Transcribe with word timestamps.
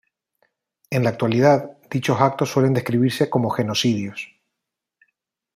En 0.89 1.03
la 1.03 1.11
actualidad, 1.11 1.77
dichos 1.91 2.19
actos 2.21 2.49
suelen 2.51 2.73
describirse 2.73 3.29
como 3.29 3.51
genocidios. 3.51 4.31